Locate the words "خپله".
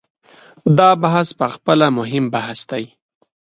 1.55-1.87